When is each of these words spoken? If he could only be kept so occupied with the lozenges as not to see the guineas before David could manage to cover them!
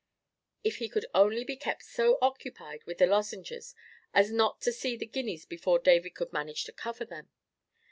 If 0.63 0.77
he 0.77 0.89
could 0.89 1.05
only 1.13 1.43
be 1.43 1.55
kept 1.55 1.83
so 1.83 2.17
occupied 2.23 2.85
with 2.85 2.97
the 2.97 3.05
lozenges 3.05 3.75
as 4.15 4.31
not 4.31 4.59
to 4.61 4.71
see 4.71 4.97
the 4.97 5.05
guineas 5.05 5.45
before 5.45 5.77
David 5.77 6.15
could 6.15 6.33
manage 6.33 6.63
to 6.63 6.71
cover 6.73 7.05
them! 7.05 7.29